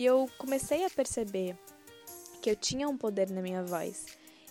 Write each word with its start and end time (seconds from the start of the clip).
E 0.00 0.06
eu 0.06 0.26
comecei 0.38 0.82
a 0.82 0.88
perceber 0.88 1.58
que 2.40 2.48
eu 2.48 2.56
tinha 2.56 2.88
um 2.88 2.96
poder 2.96 3.28
na 3.28 3.42
minha 3.42 3.62
voz 3.62 4.06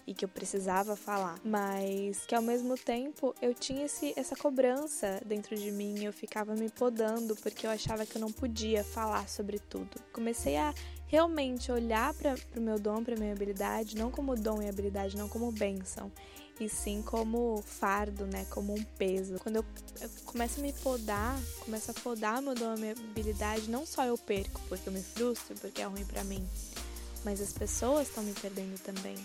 e 0.06 0.14
que 0.14 0.24
eu 0.24 0.30
precisava 0.30 0.96
falar, 0.96 1.40
mas 1.44 2.24
que 2.28 2.36
ao 2.36 2.42
mesmo 2.44 2.78
tempo 2.78 3.34
eu 3.42 3.52
tinha 3.56 3.86
esse, 3.86 4.14
essa 4.16 4.36
cobrança 4.36 5.20
dentro 5.26 5.56
de 5.56 5.72
mim, 5.72 6.04
eu 6.06 6.14
ficava 6.14 6.54
me 6.54 6.70
podando 6.70 7.36
porque 7.38 7.66
eu 7.66 7.72
achava 7.72 8.06
que 8.06 8.16
eu 8.16 8.22
não 8.22 8.32
podia 8.32 8.84
falar 8.84 9.28
sobre 9.28 9.58
tudo. 9.58 10.00
Comecei 10.14 10.56
a 10.56 10.72
realmente 11.08 11.72
olhar 11.72 12.14
para 12.14 12.36
o 12.56 12.62
meu 12.62 12.78
dom, 12.78 13.04
para 13.04 13.16
minha 13.16 13.34
habilidade, 13.34 13.98
não 13.98 14.12
como 14.12 14.36
dom 14.36 14.62
e 14.62 14.70
habilidade, 14.70 15.18
não 15.18 15.28
como 15.28 15.52
bênção, 15.52 16.12
e 16.60 16.68
sim 16.68 17.02
como 17.02 17.64
fardo, 17.66 18.26
né, 18.26 18.46
como 18.50 18.74
um 18.74 18.84
peso. 18.98 19.40
Quando 19.40 19.58
eu, 19.58 19.66
eu 20.02 20.10
começo 20.26 20.60
a 20.60 20.64
me 20.64 20.74
podar, 20.74 21.40
começo 21.62 21.92
a 21.92 21.94
podar 21.94 22.42
meu 22.42 22.56
dom, 22.56 22.76
minha 22.76 22.92
habilidade, 22.92 23.70
não 23.70 23.86
só 23.86 24.06
eu 24.06 24.18
perco 24.18 24.62
porque 24.68 24.90
eu 24.90 24.94
me 24.94 25.02
frustro, 25.02 25.56
porque 25.56 25.82
é 25.82 25.86
ruim 25.86 26.06
para 26.06 26.24
mim, 26.24 26.46
mas 27.24 27.42
as 27.42 27.54
pessoas 27.54 28.08
estão 28.08 28.24
me 28.24 28.34
perdendo 28.34 28.78
também. 28.80 29.16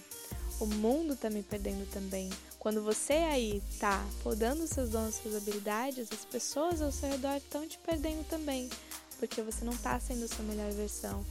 O 0.60 0.66
mundo 0.66 1.16
tá 1.16 1.28
me 1.28 1.42
perdendo 1.42 1.84
também. 1.90 2.30
Quando 2.60 2.82
você 2.82 3.14
aí 3.14 3.62
tá 3.80 4.06
podando 4.22 4.66
seus 4.68 4.90
dons, 4.90 5.16
suas 5.16 5.34
habilidades, 5.34 6.08
as 6.12 6.24
pessoas 6.24 6.80
ao 6.80 6.92
seu 6.92 7.10
redor 7.10 7.36
estão 7.36 7.66
te 7.66 7.76
perdendo 7.78 8.24
também. 8.28 8.70
Porque 9.18 9.42
você 9.42 9.64
não 9.64 9.76
tá 9.76 9.98
sendo 9.98 10.24
a 10.24 10.28
sua 10.28 10.44
melhor 10.44 10.70
versão. 10.72 11.24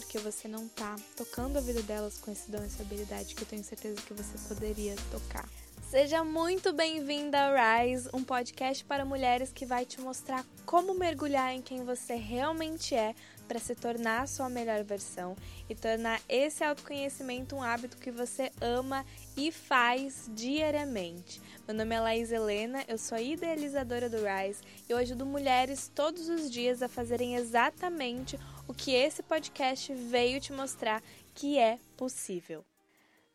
Porque 0.00 0.18
você 0.18 0.48
não 0.48 0.66
tá 0.66 0.96
tocando 1.14 1.58
a 1.58 1.60
vida 1.60 1.82
delas 1.82 2.18
com 2.18 2.32
esse 2.32 2.50
dom, 2.50 2.62
essa 2.64 2.82
habilidade 2.82 3.34
que 3.34 3.42
eu 3.42 3.46
tenho 3.46 3.62
certeza 3.62 4.00
que 4.00 4.14
você 4.14 4.38
poderia 4.48 4.96
tocar. 5.10 5.46
Seja 5.90 6.24
muito 6.24 6.72
bem-vinda 6.72 7.36
ao 7.36 7.54
Rise, 7.54 8.08
um 8.14 8.22
podcast 8.22 8.84
para 8.84 9.04
mulheres 9.04 9.52
que 9.52 9.66
vai 9.66 9.84
te 9.84 10.00
mostrar 10.00 10.46
como 10.64 10.94
mergulhar 10.94 11.52
em 11.52 11.60
quem 11.60 11.84
você 11.84 12.14
realmente 12.14 12.94
é 12.94 13.12
para 13.48 13.58
se 13.58 13.74
tornar 13.74 14.22
a 14.22 14.26
sua 14.28 14.48
melhor 14.48 14.84
versão 14.84 15.36
e 15.68 15.74
tornar 15.74 16.20
esse 16.28 16.62
autoconhecimento 16.62 17.56
um 17.56 17.62
hábito 17.62 17.96
que 17.96 18.12
você 18.12 18.52
ama 18.60 19.04
e 19.36 19.50
faz 19.50 20.30
diariamente. 20.32 21.42
Meu 21.66 21.76
nome 21.76 21.92
é 21.92 22.00
Laís 22.00 22.30
Helena, 22.30 22.84
eu 22.86 22.96
sou 22.96 23.18
idealizadora 23.18 24.08
do 24.08 24.18
Rise 24.18 24.60
e 24.88 24.92
eu 24.92 24.96
ajudo 24.96 25.26
mulheres 25.26 25.90
todos 25.92 26.28
os 26.28 26.48
dias 26.48 26.80
a 26.80 26.88
fazerem 26.88 27.34
exatamente 27.34 28.38
o 28.59 28.59
que 28.72 28.92
esse 28.92 29.22
podcast 29.22 29.92
veio 29.92 30.40
te 30.40 30.52
mostrar 30.52 31.02
que 31.34 31.58
é 31.58 31.78
possível. 31.96 32.64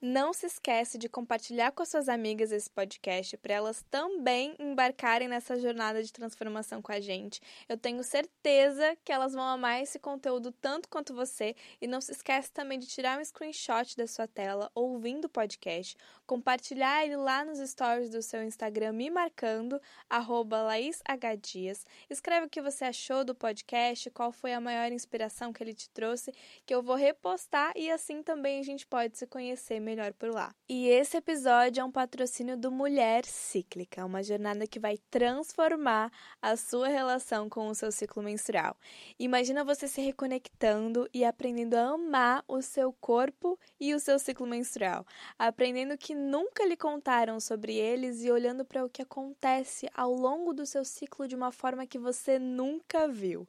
Não 0.01 0.33
se 0.33 0.45
esquece 0.45 0.97
de 0.97 1.07
compartilhar 1.07 1.71
com 1.71 1.81
as 1.81 1.87
suas 1.87 2.09
amigas 2.09 2.51
esse 2.51 2.69
podcast 2.69 3.37
para 3.37 3.53
elas 3.53 3.81
também 3.89 4.53
embarcarem 4.59 5.29
nessa 5.29 5.57
jornada 5.57 6.03
de 6.03 6.11
transformação 6.11 6.81
com 6.81 6.91
a 6.91 6.99
gente. 6.99 7.41
Eu 7.67 7.77
tenho 7.77 8.03
certeza 8.03 8.95
que 9.05 9.11
elas 9.11 9.33
vão 9.33 9.43
amar 9.43 9.81
esse 9.81 9.97
conteúdo 9.97 10.51
tanto 10.51 10.89
quanto 10.89 11.15
você 11.15 11.55
e 11.81 11.87
não 11.87 12.01
se 12.01 12.11
esquece 12.11 12.51
também 12.51 12.77
de 12.77 12.87
tirar 12.87 13.17
um 13.17 13.23
screenshot 13.23 13.95
da 13.95 14.05
sua 14.05 14.27
tela 14.27 14.69
ouvindo 14.75 15.25
o 15.25 15.29
podcast, 15.29 15.95
compartilhar 16.27 17.05
ele 17.05 17.15
lá 17.15 17.45
nos 17.45 17.57
stories 17.59 18.09
do 18.09 18.21
seu 18.21 18.43
Instagram 18.43 18.91
me 18.91 19.09
marcando 19.09 19.81
@laishdias. 20.11 21.85
Escreve 22.09 22.47
o 22.47 22.49
que 22.49 22.61
você 22.61 22.83
achou 22.83 23.23
do 23.23 23.33
podcast, 23.33 24.11
qual 24.11 24.33
foi 24.33 24.53
a 24.53 24.59
maior 24.59 24.91
inspiração 24.91 25.53
que 25.53 25.63
ele 25.63 25.73
te 25.73 25.89
trouxe, 25.89 26.33
que 26.65 26.75
eu 26.75 26.83
vou 26.83 26.97
repostar 26.97 27.71
e 27.77 27.89
assim 27.89 28.21
também 28.21 28.59
a 28.59 28.63
gente 28.63 28.85
pode 28.85 29.17
se 29.17 29.25
conhecer 29.25 29.84
melhor 29.85 30.11
por 30.13 30.29
lá. 30.31 30.53
E 30.67 30.87
esse 30.87 31.15
episódio 31.15 31.79
é 31.79 31.83
um 31.83 31.91
patrocínio 31.91 32.57
do 32.57 32.71
Mulher 32.71 33.23
Cíclica, 33.23 34.03
uma 34.03 34.23
jornada 34.23 34.65
que 34.65 34.79
vai 34.79 34.97
transformar 35.11 36.11
a 36.41 36.57
sua 36.57 36.87
relação 36.87 37.47
com 37.47 37.67
o 37.67 37.75
seu 37.75 37.91
ciclo 37.91 38.23
menstrual. 38.23 38.75
Imagina 39.19 39.63
você 39.63 39.87
se 39.87 40.01
reconectando 40.01 41.07
e 41.13 41.23
aprendendo 41.23 41.75
a 41.75 41.93
amar 41.93 42.43
o 42.47 42.61
seu 42.61 42.91
corpo 42.91 43.59
e 43.79 43.93
o 43.93 43.99
seu 43.99 44.17
ciclo 44.17 44.47
menstrual, 44.47 45.05
aprendendo 45.37 45.97
que 45.97 46.15
nunca 46.15 46.65
lhe 46.65 46.75
contaram 46.75 47.39
sobre 47.39 47.75
eles 47.75 48.23
e 48.23 48.31
olhando 48.31 48.65
para 48.65 48.83
o 48.83 48.89
que 48.89 49.03
acontece 49.03 49.87
ao 49.93 50.11
longo 50.11 50.51
do 50.51 50.65
seu 50.65 50.83
ciclo 50.83 51.27
de 51.27 51.35
uma 51.35 51.51
forma 51.51 51.85
que 51.85 51.99
você 51.99 52.39
nunca 52.39 53.07
viu. 53.07 53.47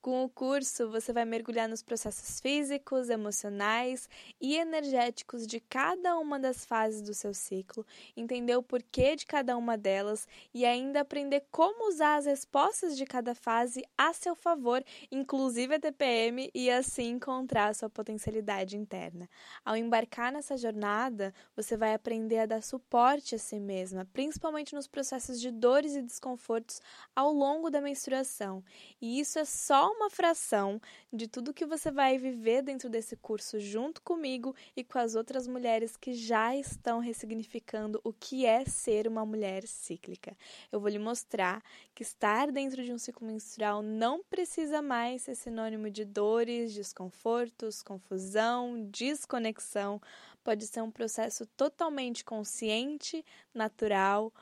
Com 0.00 0.22
o 0.22 0.28
curso, 0.28 0.88
você 0.88 1.12
vai 1.12 1.24
mergulhar 1.24 1.68
nos 1.68 1.82
processos 1.82 2.38
físicos, 2.40 3.10
emocionais 3.10 4.08
e 4.40 4.56
energéticos 4.56 5.44
de 5.44 5.58
cada 5.58 6.16
uma 6.16 6.38
das 6.38 6.64
fases 6.64 7.02
do 7.02 7.12
seu 7.12 7.34
ciclo, 7.34 7.84
entender 8.16 8.54
o 8.56 8.62
porquê 8.62 9.16
de 9.16 9.26
cada 9.26 9.56
uma 9.56 9.76
delas 9.76 10.28
e 10.54 10.64
ainda 10.64 11.00
aprender 11.00 11.44
como 11.50 11.88
usar 11.88 12.16
as 12.16 12.26
respostas 12.26 12.96
de 12.96 13.04
cada 13.04 13.34
fase 13.34 13.82
a 13.96 14.12
seu 14.12 14.36
favor, 14.36 14.84
inclusive 15.10 15.74
a 15.74 15.80
TPM, 15.80 16.48
e 16.54 16.70
assim 16.70 17.10
encontrar 17.10 17.66
a 17.66 17.74
sua 17.74 17.90
potencialidade 17.90 18.76
interna. 18.76 19.28
Ao 19.64 19.76
embarcar 19.76 20.30
nessa 20.30 20.56
jornada, 20.56 21.34
você 21.56 21.76
vai 21.76 21.92
aprender 21.92 22.38
a 22.38 22.46
dar 22.46 22.62
suporte 22.62 23.34
a 23.34 23.38
si 23.38 23.58
mesma, 23.58 24.06
principalmente 24.12 24.76
nos 24.76 24.86
processos 24.86 25.40
de 25.40 25.50
dores 25.50 25.96
e 25.96 26.02
desconfortos 26.02 26.80
ao 27.16 27.32
longo 27.32 27.68
da 27.68 27.80
menstruação. 27.80 28.64
E 29.00 29.18
isso 29.18 29.40
é 29.40 29.44
só 29.44 29.87
uma 29.88 30.10
fração 30.10 30.80
de 31.12 31.26
tudo 31.26 31.54
que 31.54 31.66
você 31.66 31.90
vai 31.90 32.18
viver 32.18 32.62
dentro 32.62 32.88
desse 32.88 33.16
curso 33.16 33.58
junto 33.58 34.02
comigo 34.02 34.54
e 34.76 34.84
com 34.84 34.98
as 34.98 35.14
outras 35.14 35.46
mulheres 35.46 35.96
que 35.96 36.12
já 36.12 36.54
estão 36.56 36.98
ressignificando 36.98 38.00
o 38.04 38.12
que 38.12 38.46
é 38.46 38.64
ser 38.64 39.06
uma 39.06 39.24
mulher 39.24 39.66
cíclica. 39.66 40.36
Eu 40.70 40.80
vou 40.80 40.88
lhe 40.88 40.98
mostrar 40.98 41.62
que 41.94 42.02
estar 42.02 42.50
dentro 42.50 42.82
de 42.84 42.92
um 42.92 42.98
ciclo 42.98 43.26
menstrual 43.26 43.82
não 43.82 44.22
precisa 44.22 44.80
mais 44.82 45.22
ser 45.22 45.34
sinônimo 45.34 45.90
de 45.90 46.04
dores, 46.04 46.74
desconfortos, 46.74 47.82
confusão, 47.82 48.88
desconexão. 48.90 50.00
Pode 50.44 50.66
ser 50.66 50.82
um 50.82 50.90
processo 50.90 51.46
totalmente 51.56 52.24
consciente, 52.24 53.24
natural, 53.52 54.32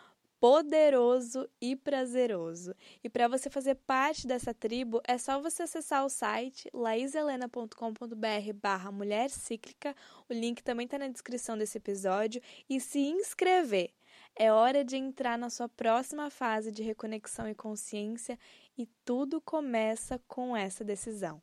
poderoso 0.41 1.49
e 1.61 1.75
prazeroso. 1.75 2.75
E 3.03 3.09
para 3.09 3.29
você 3.29 3.49
fazer 3.49 3.75
parte 3.75 4.27
dessa 4.27 4.53
tribo, 4.53 5.01
é 5.07 5.17
só 5.19 5.41
você 5.41 5.63
acessar 5.63 6.05
o 6.05 6.09
site 6.09 6.69
laiselena.com.br 6.73 8.53
barra 8.55 8.93
mulher 8.93 9.31
cíclica, 9.31 9.95
o 10.29 10.33
link 10.33 10.63
também 10.63 10.85
está 10.85 10.99
na 10.99 11.09
descrição 11.09 11.57
desse 11.57 11.79
episódio, 11.79 12.43
e 12.69 12.81
se 12.81 12.99
inscrever. 12.99 13.91
É 14.35 14.53
hora 14.53 14.85
de 14.85 14.97
entrar 14.97 15.39
na 15.39 15.49
sua 15.49 15.69
próxima 15.69 16.31
fase 16.31 16.71
de 16.71 16.83
reconexão 16.83 17.49
e 17.49 17.55
consciência 17.55 18.39
e 18.77 18.87
tudo 19.05 19.41
começa 19.41 20.21
com 20.27 20.57
essa 20.57 20.85
decisão 20.85 21.41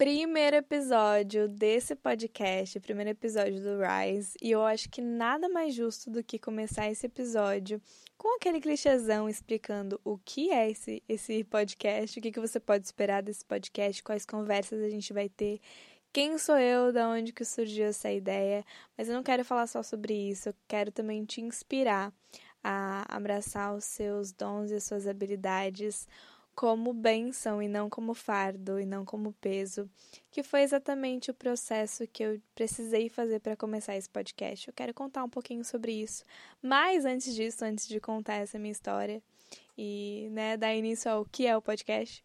primeiro 0.00 0.56
episódio 0.56 1.46
desse 1.46 1.94
podcast, 1.94 2.80
primeiro 2.80 3.10
episódio 3.10 3.60
do 3.60 3.76
Rise, 3.82 4.34
e 4.40 4.50
eu 4.50 4.64
acho 4.64 4.88
que 4.88 5.02
nada 5.02 5.46
mais 5.46 5.74
justo 5.74 6.10
do 6.10 6.24
que 6.24 6.38
começar 6.38 6.90
esse 6.90 7.04
episódio 7.04 7.78
com 8.16 8.34
aquele 8.34 8.62
clichêzão 8.62 9.28
explicando 9.28 10.00
o 10.02 10.16
que 10.16 10.50
é 10.50 10.70
esse, 10.70 11.02
esse 11.06 11.44
podcast, 11.44 12.18
o 12.18 12.22
que, 12.22 12.32
que 12.32 12.40
você 12.40 12.58
pode 12.58 12.86
esperar 12.86 13.22
desse 13.22 13.44
podcast, 13.44 14.02
quais 14.02 14.24
conversas 14.24 14.82
a 14.82 14.88
gente 14.88 15.12
vai 15.12 15.28
ter, 15.28 15.60
quem 16.14 16.38
sou 16.38 16.56
eu, 16.56 16.94
da 16.94 17.06
onde 17.06 17.30
que 17.30 17.44
surgiu 17.44 17.84
essa 17.84 18.10
ideia, 18.10 18.64
mas 18.96 19.06
eu 19.06 19.14
não 19.14 19.22
quero 19.22 19.44
falar 19.44 19.66
só 19.66 19.82
sobre 19.82 20.14
isso, 20.14 20.48
eu 20.48 20.54
quero 20.66 20.90
também 20.90 21.26
te 21.26 21.42
inspirar 21.42 22.10
a 22.64 23.04
abraçar 23.14 23.74
os 23.74 23.84
seus 23.84 24.32
dons 24.32 24.70
e 24.70 24.76
as 24.76 24.84
suas 24.84 25.06
habilidades 25.06 26.08
como 26.60 26.92
bênção 26.92 27.62
e 27.62 27.68
não 27.68 27.88
como 27.88 28.12
fardo 28.12 28.78
e 28.78 28.84
não 28.84 29.02
como 29.02 29.32
peso, 29.40 29.88
que 30.30 30.42
foi 30.42 30.60
exatamente 30.60 31.30
o 31.30 31.34
processo 31.34 32.06
que 32.06 32.22
eu 32.22 32.38
precisei 32.54 33.08
fazer 33.08 33.40
para 33.40 33.56
começar 33.56 33.96
esse 33.96 34.10
podcast. 34.10 34.68
Eu 34.68 34.74
quero 34.74 34.92
contar 34.92 35.24
um 35.24 35.28
pouquinho 35.30 35.64
sobre 35.64 35.90
isso, 35.90 36.22
mas 36.60 37.06
antes 37.06 37.34
disso, 37.34 37.64
antes 37.64 37.88
de 37.88 37.98
contar 37.98 38.34
essa 38.34 38.58
minha 38.58 38.72
história 38.72 39.22
e 39.74 40.28
né, 40.32 40.58
dar 40.58 40.74
início 40.74 41.10
ao 41.10 41.24
que 41.24 41.46
é 41.46 41.56
o 41.56 41.62
podcast, 41.62 42.22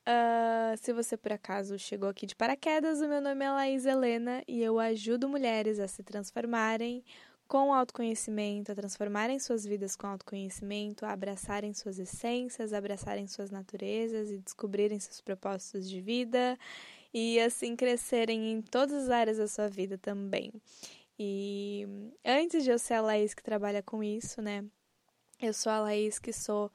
Uh, 0.00 0.74
se 0.78 0.94
você 0.94 1.14
por 1.14 1.30
acaso 1.30 1.78
chegou 1.78 2.08
aqui 2.08 2.26
de 2.26 2.34
paraquedas, 2.34 3.00
o 3.02 3.06
meu 3.06 3.20
nome 3.20 3.44
é 3.44 3.50
Laís 3.50 3.84
Helena 3.84 4.42
e 4.48 4.60
eu 4.60 4.80
ajudo 4.80 5.28
mulheres 5.28 5.78
a 5.78 5.86
se 5.86 6.02
transformarem 6.02 7.04
com 7.50 7.74
autoconhecimento, 7.74 8.70
a 8.70 8.76
transformarem 8.76 9.40
suas 9.40 9.66
vidas 9.66 9.96
com 9.96 10.06
autoconhecimento, 10.06 11.04
a 11.04 11.10
abraçarem 11.10 11.74
suas 11.74 11.98
essências, 11.98 12.72
abraçarem 12.72 13.26
suas 13.26 13.50
naturezas 13.50 14.30
e 14.30 14.38
descobrirem 14.38 15.00
seus 15.00 15.20
propósitos 15.20 15.90
de 15.90 16.00
vida 16.00 16.56
e 17.12 17.40
assim 17.40 17.74
crescerem 17.74 18.52
em 18.52 18.62
todas 18.62 19.02
as 19.02 19.10
áreas 19.10 19.38
da 19.38 19.48
sua 19.48 19.68
vida 19.68 19.98
também. 19.98 20.52
E 21.18 21.88
antes 22.24 22.62
de 22.62 22.70
eu 22.70 22.78
ser 22.78 22.94
a 22.94 23.00
Laís 23.00 23.34
que 23.34 23.42
trabalha 23.42 23.82
com 23.82 24.00
isso, 24.00 24.40
né? 24.40 24.64
Eu 25.42 25.52
sou 25.52 25.72
a 25.72 25.80
Laís 25.80 26.20
que 26.20 26.32
sou 26.32 26.70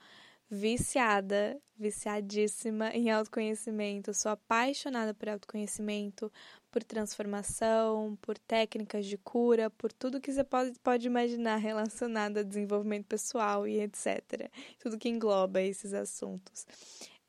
viciada, 0.50 1.58
viciadíssima 1.78 2.90
em 2.90 3.10
autoconhecimento. 3.10 4.14
sou 4.14 4.30
apaixonada 4.30 5.14
por 5.14 5.30
autoconhecimento, 5.30 6.30
por 6.76 6.84
transformação, 6.84 8.18
por 8.22 8.38
técnicas 8.38 9.06
de 9.06 9.18
cura, 9.18 9.70
por 9.70 9.94
tudo 9.94 10.20
que 10.20 10.30
você 10.30 10.44
pode, 10.44 10.78
pode 10.80 11.08
imaginar 11.08 11.56
relacionado 11.56 12.40
a 12.40 12.44
desenvolvimento 12.44 13.06
pessoal 13.06 13.66
e 13.66 13.80
etc. 13.80 14.52
Tudo 14.78 14.98
que 14.98 15.08
engloba 15.08 15.62
esses 15.62 15.94
assuntos. 15.94 16.68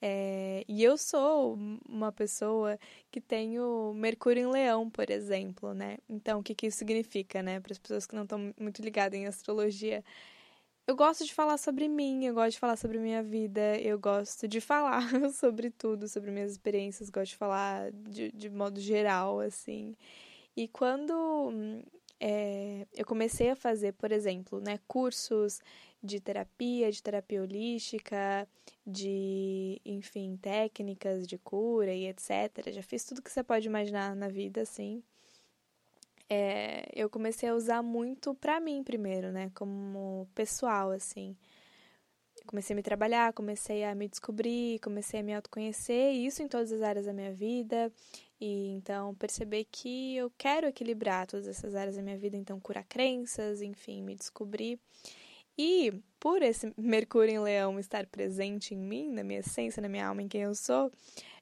É, 0.02 0.64
e 0.66 0.82
eu 0.82 0.98
sou 0.98 1.56
uma 1.88 2.10
pessoa 2.10 2.76
que 3.08 3.20
tenho 3.20 3.94
Mercúrio 3.94 4.42
em 4.42 4.50
Leão, 4.50 4.90
por 4.90 5.10
exemplo, 5.10 5.72
né? 5.72 5.98
Então, 6.08 6.40
o 6.40 6.42
que, 6.42 6.52
que 6.52 6.66
isso 6.66 6.78
significa, 6.78 7.40
né? 7.40 7.60
Para 7.60 7.72
as 7.72 7.78
pessoas 7.78 8.04
que 8.04 8.16
não 8.16 8.24
estão 8.24 8.52
muito 8.58 8.82
ligadas 8.82 9.16
em 9.16 9.26
astrologia. 9.26 10.02
Eu 10.86 10.94
gosto 10.94 11.24
de 11.24 11.34
falar 11.34 11.58
sobre 11.58 11.88
mim, 11.88 12.24
eu 12.24 12.32
gosto 12.32 12.52
de 12.52 12.58
falar 12.60 12.76
sobre 12.76 12.98
minha 12.98 13.20
vida, 13.20 13.76
eu 13.80 13.98
gosto 13.98 14.46
de 14.46 14.60
falar 14.60 15.02
sobre 15.34 15.68
tudo, 15.68 16.06
sobre 16.06 16.30
minhas 16.30 16.52
experiências, 16.52 17.10
gosto 17.10 17.30
de 17.30 17.36
falar 17.36 17.90
de, 17.90 18.30
de 18.30 18.48
modo 18.48 18.78
geral, 18.80 19.40
assim. 19.40 19.96
E 20.56 20.68
quando 20.68 21.82
é, 22.20 22.86
eu 22.94 23.04
comecei 23.04 23.50
a 23.50 23.56
fazer, 23.56 23.94
por 23.94 24.12
exemplo, 24.12 24.60
né, 24.60 24.78
cursos 24.86 25.60
de 26.00 26.20
terapia, 26.20 26.90
de 26.92 27.02
terapia 27.02 27.42
holística, 27.42 28.48
de, 28.86 29.80
enfim, 29.84 30.38
técnicas 30.40 31.26
de 31.26 31.36
cura 31.36 31.92
e 31.92 32.06
etc. 32.06 32.70
Já 32.70 32.82
fiz 32.82 33.04
tudo 33.04 33.22
que 33.22 33.30
você 33.30 33.42
pode 33.42 33.66
imaginar 33.66 34.14
na 34.14 34.28
vida, 34.28 34.62
assim. 34.62 35.02
É, 36.28 36.88
eu 36.94 37.08
comecei 37.08 37.48
a 37.48 37.54
usar 37.54 37.82
muito 37.82 38.34
pra 38.34 38.58
mim 38.58 38.82
primeiro, 38.82 39.30
né, 39.30 39.50
como 39.54 40.28
pessoal, 40.34 40.90
assim. 40.90 41.36
Comecei 42.46 42.74
a 42.74 42.76
me 42.76 42.82
trabalhar, 42.82 43.32
comecei 43.32 43.84
a 43.84 43.94
me 43.94 44.08
descobrir, 44.08 44.78
comecei 44.80 45.20
a 45.20 45.22
me 45.22 45.34
autoconhecer, 45.34 46.14
e 46.14 46.26
isso 46.26 46.42
em 46.42 46.48
todas 46.48 46.70
as 46.70 46.82
áreas 46.82 47.06
da 47.06 47.12
minha 47.12 47.32
vida. 47.32 47.92
E 48.40 48.68
então 48.72 49.14
perceber 49.14 49.66
que 49.70 50.16
eu 50.16 50.30
quero 50.36 50.66
equilibrar 50.66 51.26
todas 51.26 51.48
essas 51.48 51.74
áreas 51.74 51.96
da 51.96 52.02
minha 52.02 52.18
vida, 52.18 52.36
então 52.36 52.60
curar 52.60 52.84
crenças, 52.84 53.62
enfim, 53.62 54.02
me 54.02 54.14
descobrir. 54.14 54.78
E 55.58 55.92
por 56.20 56.42
esse 56.42 56.72
Mercúrio 56.76 57.32
em 57.34 57.38
Leão 57.38 57.78
estar 57.78 58.06
presente 58.06 58.74
em 58.74 58.78
mim, 58.78 59.10
na 59.10 59.24
minha 59.24 59.40
essência, 59.40 59.80
na 59.80 59.88
minha 59.88 60.06
alma, 60.06 60.22
em 60.22 60.28
quem 60.28 60.42
eu 60.42 60.54
sou, 60.54 60.92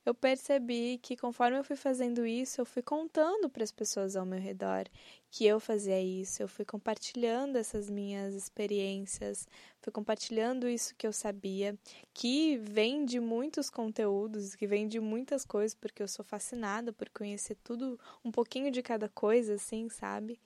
eu 0.05 0.15
percebi 0.15 0.99
que 0.99 1.17
conforme 1.17 1.59
eu 1.59 1.65
fui 1.65 1.77
fazendo 1.77 2.27
isso, 2.27 2.61
eu 2.61 2.67
fui 2.67 2.83
contando 2.83 3.49
para 3.49 3.65
as 3.65 3.73
pessoas 3.73 4.17
ao 4.17 4.27
meu 4.27 4.39
redor 4.39 4.85
que 5.31 5.45
eu 5.47 5.59
fazia 5.59 6.01
isso, 6.01 6.43
eu 6.43 6.47
fui 6.49 6.65
compartilhando 6.65 7.56
essas 7.56 7.91
minhas 7.91 8.35
experiências, 8.35 9.49
fui 9.81 9.93
compartilhando 9.93 10.69
isso 10.69 10.95
que 10.95 11.06
eu 11.06 11.12
sabia, 11.12 11.77
que 12.12 12.56
vem 12.59 13.05
de 13.05 13.19
muitos 13.19 13.69
conteúdos, 13.69 14.55
que 14.55 14.67
vem 14.67 14.87
de 14.87 15.01
muitas 15.01 15.45
coisas, 15.45 15.75
porque 15.75 16.03
eu 16.03 16.09
sou 16.09 16.25
fascinada 16.25 16.93
por 16.93 17.09
conhecer 17.11 17.56
tudo, 17.65 17.99
um 18.25 18.31
pouquinho 18.31 18.71
de 18.71 18.81
cada 18.81 19.09
coisa, 19.09 19.55
assim, 19.55 19.89
sabe? 19.89 20.39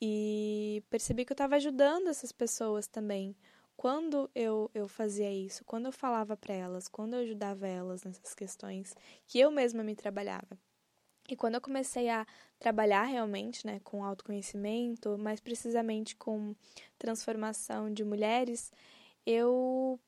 E 0.00 0.82
percebi 0.88 1.24
que 1.24 1.32
eu 1.32 1.34
estava 1.34 1.56
ajudando 1.56 2.08
essas 2.08 2.32
pessoas 2.32 2.86
também. 2.86 3.36
Quando 3.76 4.30
eu, 4.34 4.70
eu 4.74 4.88
fazia 4.88 5.30
isso, 5.32 5.64
quando 5.64 5.86
eu 5.86 5.92
falava 5.92 6.36
para 6.36 6.54
elas, 6.54 6.88
quando 6.88 7.14
eu 7.14 7.20
ajudava 7.20 7.66
elas 7.66 8.04
nessas 8.04 8.34
questões 8.34 8.94
que 9.26 9.38
eu 9.38 9.50
mesma 9.50 9.82
me 9.82 9.94
trabalhava. 9.94 10.58
E 11.28 11.36
quando 11.36 11.54
eu 11.54 11.60
comecei 11.60 12.08
a 12.10 12.26
trabalhar 12.58 13.04
realmente 13.04 13.66
né, 13.66 13.80
com 13.82 14.04
autoconhecimento, 14.04 15.16
mais 15.18 15.40
precisamente 15.40 16.14
com 16.16 16.54
transformação 16.98 17.92
de 17.92 18.04
mulheres, 18.04 18.70
eu 19.26 19.98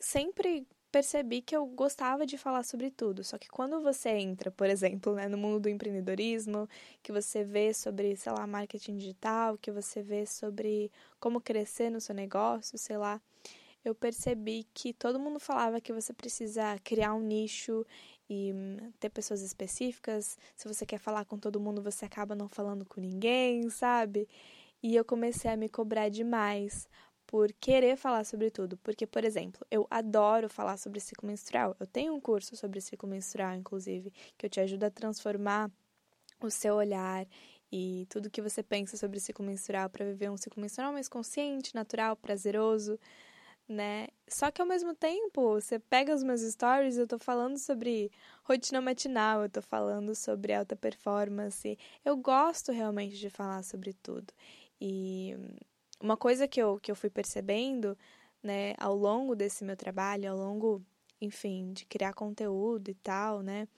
sempre 0.00 0.66
percebi 0.90 1.40
que 1.40 1.56
eu 1.56 1.66
gostava 1.66 2.26
de 2.26 2.36
falar 2.36 2.64
sobre 2.64 2.90
tudo. 2.90 3.22
Só 3.24 3.38
que 3.38 3.48
quando 3.48 3.80
você 3.80 4.10
entra, 4.10 4.50
por 4.50 4.68
exemplo, 4.68 5.14
né, 5.14 5.28
no 5.28 5.38
mundo 5.38 5.60
do 5.60 5.68
empreendedorismo, 5.68 6.68
que 7.02 7.12
você 7.12 7.44
vê 7.44 7.72
sobre, 7.72 8.16
sei 8.16 8.32
lá, 8.32 8.46
marketing 8.46 8.96
digital, 8.96 9.56
que 9.58 9.70
você 9.70 10.02
vê 10.02 10.26
sobre 10.26 10.90
como 11.18 11.40
crescer 11.40 11.90
no 11.90 12.00
seu 12.00 12.14
negócio, 12.14 12.76
sei 12.78 12.96
lá, 12.96 13.20
eu 13.84 13.94
percebi 13.94 14.66
que 14.74 14.92
todo 14.92 15.18
mundo 15.18 15.40
falava 15.40 15.80
que 15.80 15.92
você 15.92 16.12
precisa 16.12 16.78
criar 16.84 17.14
um 17.14 17.20
nicho 17.20 17.86
e 18.28 18.52
hum, 18.52 18.92
ter 19.00 19.08
pessoas 19.10 19.40
específicas. 19.42 20.38
Se 20.54 20.68
você 20.68 20.84
quer 20.84 20.98
falar 20.98 21.24
com 21.24 21.38
todo 21.38 21.60
mundo, 21.60 21.82
você 21.82 22.04
acaba 22.04 22.34
não 22.34 22.48
falando 22.48 22.84
com 22.84 23.00
ninguém, 23.00 23.70
sabe? 23.70 24.28
E 24.82 24.94
eu 24.96 25.04
comecei 25.04 25.50
a 25.50 25.56
me 25.56 25.68
cobrar 25.68 26.08
demais 26.08 26.88
por 27.30 27.52
querer 27.60 27.96
falar 27.96 28.24
sobre 28.24 28.50
tudo. 28.50 28.76
Porque, 28.78 29.06
por 29.06 29.24
exemplo, 29.24 29.64
eu 29.70 29.86
adoro 29.88 30.48
falar 30.48 30.76
sobre 30.76 30.98
ciclo 30.98 31.28
menstrual. 31.28 31.76
Eu 31.78 31.86
tenho 31.86 32.12
um 32.12 32.20
curso 32.20 32.56
sobre 32.56 32.80
ciclo 32.80 33.08
menstrual, 33.08 33.54
inclusive, 33.54 34.12
que 34.36 34.46
eu 34.46 34.50
te 34.50 34.58
ajuda 34.58 34.88
a 34.88 34.90
transformar 34.90 35.70
o 36.42 36.50
seu 36.50 36.74
olhar 36.74 37.24
e 37.70 38.04
tudo 38.10 38.28
que 38.30 38.42
você 38.42 38.64
pensa 38.64 38.96
sobre 38.96 39.20
ciclo 39.20 39.44
menstrual 39.46 39.88
para 39.88 40.04
viver 40.06 40.28
um 40.28 40.36
ciclo 40.36 40.60
menstrual 40.60 40.92
mais 40.92 41.08
consciente, 41.08 41.72
natural, 41.72 42.16
prazeroso, 42.16 42.98
né? 43.68 44.08
Só 44.28 44.50
que 44.50 44.60
ao 44.60 44.66
mesmo 44.66 44.92
tempo, 44.92 45.54
você 45.54 45.78
pega 45.78 46.12
os 46.12 46.24
meus 46.24 46.40
stories, 46.40 46.98
eu 46.98 47.06
tô 47.06 47.16
falando 47.16 47.58
sobre 47.58 48.10
rotina 48.42 48.80
matinal, 48.80 49.44
eu 49.44 49.48
tô 49.48 49.62
falando 49.62 50.16
sobre 50.16 50.52
alta 50.52 50.74
performance. 50.74 51.78
Eu 52.04 52.16
gosto 52.16 52.72
realmente 52.72 53.16
de 53.16 53.30
falar 53.30 53.62
sobre 53.62 53.92
tudo. 53.92 54.34
E 54.80 55.36
uma 56.00 56.16
coisa 56.16 56.48
que 56.48 56.60
eu, 56.60 56.78
que 56.80 56.90
eu 56.90 56.96
fui 56.96 57.10
percebendo, 57.10 57.96
né, 58.42 58.74
ao 58.78 58.94
longo 58.94 59.36
desse 59.36 59.64
meu 59.64 59.76
trabalho, 59.76 60.30
ao 60.30 60.36
longo, 60.36 60.82
enfim, 61.20 61.72
de 61.72 61.84
criar 61.86 62.14
conteúdo 62.14 62.90
e 62.90 62.94
tal, 62.94 63.42
né, 63.42 63.68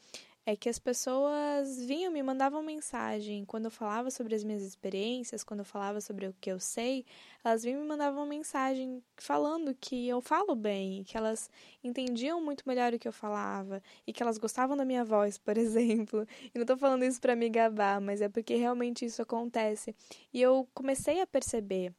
é 0.44 0.56
que 0.56 0.68
as 0.68 0.78
pessoas 0.78 1.84
vinham, 1.84 2.12
me 2.12 2.22
mandavam 2.22 2.62
mensagem. 2.62 3.44
Quando 3.44 3.66
eu 3.66 3.70
falava 3.70 4.10
sobre 4.10 4.34
as 4.34 4.42
minhas 4.42 4.62
experiências, 4.62 5.44
quando 5.44 5.60
eu 5.60 5.64
falava 5.64 6.00
sobre 6.00 6.26
o 6.26 6.34
que 6.40 6.50
eu 6.50 6.58
sei, 6.58 7.04
elas 7.44 7.62
vinham 7.62 7.80
me 7.80 7.86
mandavam 7.86 8.26
mensagem 8.26 9.02
falando 9.16 9.74
que 9.74 10.08
eu 10.08 10.20
falo 10.20 10.56
bem, 10.56 11.04
que 11.04 11.16
elas 11.16 11.48
entendiam 11.82 12.40
muito 12.42 12.64
melhor 12.66 12.92
o 12.92 12.98
que 12.98 13.06
eu 13.06 13.12
falava 13.12 13.80
e 14.06 14.12
que 14.12 14.22
elas 14.22 14.36
gostavam 14.36 14.76
da 14.76 14.84
minha 14.84 15.04
voz, 15.04 15.38
por 15.38 15.56
exemplo. 15.58 16.26
E 16.52 16.58
não 16.58 16.62
estou 16.62 16.76
falando 16.76 17.04
isso 17.04 17.20
para 17.20 17.36
me 17.36 17.48
gabar, 17.48 18.00
mas 18.00 18.20
é 18.20 18.28
porque 18.28 18.56
realmente 18.56 19.04
isso 19.04 19.22
acontece. 19.22 19.94
E 20.32 20.42
eu 20.42 20.68
comecei 20.74 21.20
a 21.20 21.26
perceber 21.26 21.94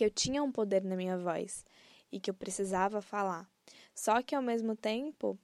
que 0.00 0.04
eu 0.06 0.10
tinha 0.10 0.42
um 0.42 0.50
poder 0.50 0.82
na 0.82 0.96
minha 0.96 1.18
voz 1.18 1.62
e 2.10 2.18
que 2.18 2.30
eu 2.30 2.34
precisava 2.34 3.02
falar. 3.02 3.46
Só 3.94 4.22
que 4.22 4.34
ao 4.34 4.40
mesmo 4.40 4.74
tempo, 4.74 5.38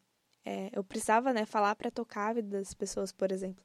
é, 0.46 0.70
eu 0.72 0.82
precisava 0.82 1.30
né, 1.30 1.44
falar 1.44 1.74
para 1.76 1.90
tocar 1.90 2.30
a 2.30 2.32
vida 2.32 2.56
das 2.56 2.72
pessoas, 2.72 3.12
por 3.12 3.30
exemplo. 3.30 3.62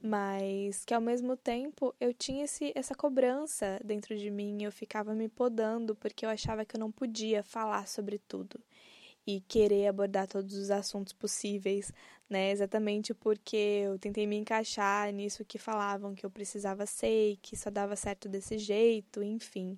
Mas 0.00 0.84
que 0.84 0.94
ao 0.94 1.00
mesmo 1.00 1.36
tempo 1.36 1.92
eu 1.98 2.14
tinha 2.14 2.44
esse, 2.44 2.70
essa 2.76 2.94
cobrança 2.94 3.80
dentro 3.84 4.16
de 4.16 4.30
mim, 4.30 4.62
eu 4.62 4.70
ficava 4.70 5.12
me 5.12 5.28
podando 5.28 5.96
porque 5.96 6.24
eu 6.24 6.30
achava 6.30 6.64
que 6.64 6.76
eu 6.76 6.80
não 6.80 6.92
podia 6.92 7.42
falar 7.42 7.88
sobre 7.88 8.20
tudo 8.20 8.60
e 9.26 9.40
querer 9.40 9.88
abordar 9.88 10.28
todos 10.28 10.54
os 10.54 10.70
assuntos 10.70 11.12
possíveis, 11.12 11.92
né? 12.30 12.52
Exatamente 12.52 13.12
porque 13.12 13.56
eu 13.56 13.98
tentei 13.98 14.24
me 14.24 14.36
encaixar 14.36 15.12
nisso 15.12 15.44
que 15.44 15.58
falavam 15.58 16.14
que 16.14 16.24
eu 16.24 16.30
precisava 16.30 16.86
ser, 16.86 17.36
que 17.42 17.56
só 17.56 17.70
dava 17.70 17.96
certo 17.96 18.28
desse 18.28 18.56
jeito, 18.56 19.20
enfim 19.20 19.76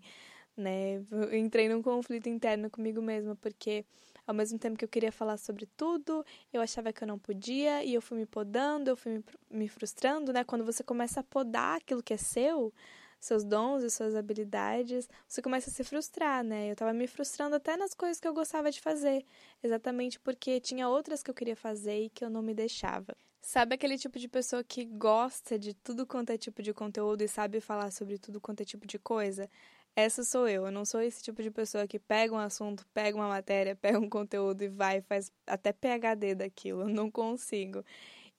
né? 0.57 1.03
Eu 1.11 1.37
entrei 1.37 1.69
num 1.69 1.83
conflito 1.83 2.29
interno 2.29 2.71
comigo 2.71 3.01
mesma, 3.01 3.37
porque 3.37 3.85
ao 4.27 4.35
mesmo 4.35 4.59
tempo 4.59 4.77
que 4.77 4.85
eu 4.85 4.89
queria 4.89 5.11
falar 5.11 5.37
sobre 5.37 5.67
tudo, 5.77 6.25
eu 6.53 6.61
achava 6.61 6.93
que 6.93 7.03
eu 7.03 7.09
não 7.09 7.19
podia 7.19 7.83
e 7.85 7.95
eu 7.95 8.03
fui 8.03 8.19
me 8.19 8.27
podando, 8.27 8.91
eu 8.91 8.97
fui 8.97 9.23
me 9.51 9.69
frustrando, 9.69 10.33
né? 10.33 10.45
Quando 10.45 10.65
você 10.65 10.85
começa 10.85 11.21
a 11.21 11.25
podar 11.25 11.79
aquilo 11.79 12.03
que 12.03 12.15
é 12.15 12.17
seu, 12.17 12.73
seus 13.19 13.45
dons 13.45 13.83
e 13.83 13.91
suas 13.91 14.15
habilidades, 14.15 15.09
você 15.29 15.43
começa 15.43 15.71
a 15.71 15.73
se 15.73 15.85
frustrar, 15.85 16.43
né? 16.43 16.71
Eu 16.71 16.77
tava 16.77 16.93
me 16.93 17.07
frustrando 17.07 17.57
até 17.57 17.77
nas 17.77 17.93
coisas 17.93 18.19
que 18.19 18.27
eu 18.27 18.33
gostava 18.33 18.71
de 18.71 18.81
fazer, 18.81 19.25
exatamente 19.63 20.19
porque 20.21 20.61
tinha 20.61 20.89
outras 20.89 21.23
que 21.23 21.31
eu 21.31 21.35
queria 21.35 21.57
fazer 21.57 22.05
e 22.05 22.11
que 22.11 22.25
eu 22.25 22.31
não 22.31 22.43
me 22.43 22.55
deixava. 22.55 23.15
Sabe 23.43 23.75
aquele 23.75 23.97
tipo 23.97 24.19
de 24.19 24.29
pessoa 24.29 24.63
que 24.63 24.85
gosta 24.85 25.59
de 25.59 25.73
tudo 25.75 26.07
quanto 26.07 26.31
é 26.31 26.37
tipo 26.37 26.63
de 26.63 26.75
conteúdo 26.75 27.23
e 27.23 27.29
sabe 27.29 27.61
falar 27.61 27.91
sobre 27.91 28.19
tudo 28.19 28.41
quanto 28.41 28.61
é 28.61 28.65
tipo 28.65 28.87
de 28.87 28.99
coisa? 28.99 29.49
Essa 30.01 30.25
sou 30.25 30.49
eu. 30.49 30.67
Eu 30.67 30.73
não 30.73 30.85
sou 30.85 31.01
esse 31.01 31.23
tipo 31.23 31.43
de 31.43 31.51
pessoa 31.51 31.87
que 31.87 31.99
pega 31.99 32.35
um 32.35 32.39
assunto, 32.39 32.87
pega 32.93 33.17
uma 33.17 33.29
matéria, 33.29 33.77
pega 33.81 33.99
um 33.99 34.09
conteúdo 34.09 34.63
e 34.63 34.69
vai 34.69 35.01
faz 35.03 35.33
até 35.47 35.73
PhD 35.73 36.35
daquilo. 36.35 36.83
Eu 36.83 36.89
não 36.89 37.11
consigo. 37.11 37.85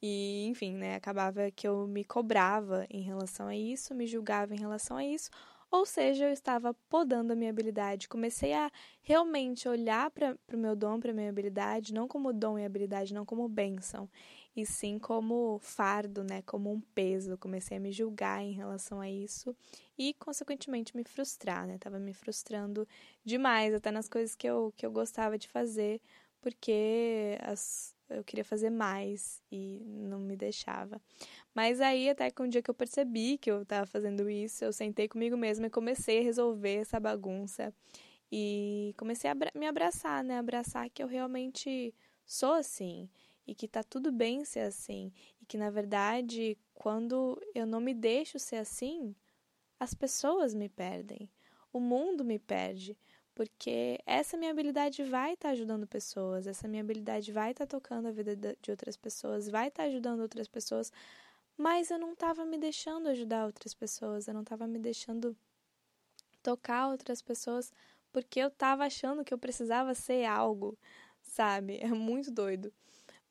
E, 0.01 0.47
enfim, 0.47 0.73
né, 0.73 0.95
acabava 0.95 1.51
que 1.51 1.67
eu 1.67 1.87
me 1.87 2.03
cobrava 2.03 2.87
em 2.89 3.01
relação 3.01 3.47
a 3.47 3.55
isso, 3.55 3.93
me 3.93 4.07
julgava 4.07 4.53
em 4.55 4.59
relação 4.59 4.97
a 4.97 5.05
isso, 5.05 5.29
ou 5.69 5.85
seja, 5.85 6.25
eu 6.25 6.33
estava 6.33 6.73
podando 6.89 7.31
a 7.31 7.35
minha 7.35 7.49
habilidade. 7.49 8.09
Comecei 8.09 8.51
a 8.51 8.69
realmente 9.01 9.69
olhar 9.69 10.11
para 10.11 10.35
o 10.53 10.57
meu 10.57 10.75
dom, 10.75 10.99
para 10.99 11.11
a 11.11 11.13
minha 11.13 11.29
habilidade, 11.29 11.93
não 11.93 12.07
como 12.07 12.33
dom 12.33 12.59
e 12.59 12.65
habilidade, 12.65 13.13
não 13.13 13.25
como 13.25 13.47
bênção, 13.47 14.09
e 14.55 14.65
sim 14.65 15.00
como 15.00 15.60
fardo, 15.60 16.24
né, 16.24 16.41
como 16.43 16.72
um 16.72 16.81
peso. 16.81 17.38
Comecei 17.38 17.77
a 17.77 17.79
me 17.79 17.91
julgar 17.91 18.41
em 18.43 18.51
relação 18.51 19.00
a 19.00 19.10
isso 19.10 19.55
e, 19.98 20.13
consequentemente, 20.15 20.96
me 20.96 21.03
frustrar, 21.03 21.65
né? 21.65 21.77
Tava 21.77 22.00
me 22.00 22.13
frustrando 22.13 22.88
demais, 23.24 23.74
até 23.74 23.91
nas 23.91 24.10
coisas 24.10 24.36
que 24.36 24.48
eu, 24.48 24.74
que 24.75 24.86
eu 24.86 24.91
gostava 24.91 25.38
de 25.38 25.48
fazer, 25.48 26.01
porque 26.41 27.38
as, 27.41 27.96
eu 28.10 28.24
queria 28.24 28.43
fazer 28.43 28.70
mais 28.70 29.41
e 29.51 29.81
não 29.86 30.20
me 30.20 30.36
deixava. 30.36 31.01
Mas 31.55 31.79
aí, 31.81 32.10
até 32.10 32.29
que 32.31 32.41
um 32.41 32.50
dia 32.50 32.62
que 32.62 32.70
eu 32.70 32.75
percebi 32.75 33.38
que 33.38 33.51
eu 33.51 33.62
estava 33.63 33.86
fazendo 33.86 34.29
isso, 34.29 34.65
eu 34.65 34.74
sentei 34.74 35.08
comigo 35.08 35.38
mesma 35.38 35.67
e 35.67 35.70
comecei 35.70 36.20
a 36.20 36.24
resolver 36.24 36.75
essa 36.77 37.00
bagunça. 37.00 37.74
E 38.31 38.93
comecei 38.98 39.29
a 39.29 39.36
me 39.55 39.67
abraçar, 39.67 40.24
né? 40.24 40.39
Abraçar 40.39 40.89
que 40.89 41.03
eu 41.03 41.08
realmente 41.08 41.93
sou 42.25 42.53
assim 42.53 43.10
e 43.51 43.55
que 43.55 43.67
tá 43.67 43.84
tudo 43.84 44.13
bem 44.13 44.46
ser 44.46 44.62
assim 44.62 45.12
e 45.41 45.46
que 45.46 45.58
na 45.58 45.70
verdade, 45.70 46.58
quando 46.74 47.38
eu 47.53 47.65
não 47.65 47.81
me 47.81 47.93
deixo 47.93 48.39
ser 48.39 48.55
assim, 48.55 49.13
as 49.77 49.93
pessoas 49.93 50.53
me 50.53 50.70
perdem, 50.70 51.29
o 51.74 51.79
mundo 51.79 52.24
me 52.24 52.39
perde, 52.39 52.98
porque 53.36 54.00
essa 54.05 54.38
minha 54.38 54.51
habilidade 54.51 55.03
vai 55.03 55.34
estar 55.34 55.50
tá 55.50 55.51
ajudando 55.51 55.86
pessoas, 55.86 56.48
essa 56.48 56.65
minha 56.65 56.81
habilidade 56.81 57.29
vai 57.34 57.51
estar 57.51 57.67
tá 57.67 57.77
tocando 57.77 58.08
a 58.08 58.12
vida 58.12 58.36
de 58.36 58.72
outras 58.72 58.96
pessoas, 58.96 59.50
vai 59.50 59.67
estar 59.67 59.84
tá 59.84 59.89
ajudando 59.89 60.22
outras 60.22 60.48
pessoas, 60.48 60.89
mas 61.58 61.91
eu 61.91 62.00
não 62.00 62.13
estava 62.13 62.46
me 62.46 62.58
deixando 62.58 63.10
ajudar 63.10 63.46
outras 63.46 63.74
pessoas, 63.74 64.29
eu 64.29 64.34
não 64.34 64.43
estava 64.43 64.65
me 64.65 64.79
deixando 64.79 65.36
tocar 66.41 66.88
outras 66.88 67.22
pessoas 67.22 67.74
porque 68.13 68.39
eu 68.39 68.48
estava 68.48 68.86
achando 68.86 69.25
que 69.25 69.34
eu 69.34 69.38
precisava 69.38 69.93
ser 69.93 70.24
algo, 70.24 70.77
sabe? 71.22 71.79
É 71.84 71.89
muito 71.89 72.31
doido. 72.31 72.72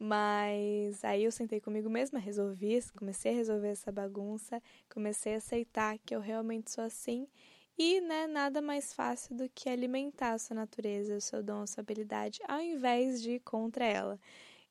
Mas 0.02 1.04
aí 1.04 1.24
eu 1.24 1.30
sentei 1.30 1.60
comigo 1.60 1.90
mesma, 1.90 2.18
resolvi, 2.18 2.80
comecei 2.96 3.32
a 3.32 3.34
resolver 3.34 3.68
essa 3.68 3.92
bagunça, 3.92 4.62
comecei 4.88 5.34
a 5.34 5.36
aceitar 5.36 5.98
que 5.98 6.14
eu 6.14 6.20
realmente 6.20 6.70
sou 6.70 6.82
assim 6.82 7.28
e, 7.76 8.00
né, 8.00 8.26
nada 8.26 8.62
mais 8.62 8.94
fácil 8.94 9.36
do 9.36 9.46
que 9.50 9.68
alimentar 9.68 10.32
a 10.32 10.38
sua 10.38 10.54
natureza, 10.54 11.16
o 11.16 11.20
seu 11.20 11.42
dom, 11.42 11.60
a 11.62 11.66
sua 11.66 11.82
habilidade, 11.82 12.40
ao 12.48 12.60
invés 12.60 13.20
de 13.22 13.32
ir 13.32 13.40
contra 13.40 13.84
ela. 13.84 14.18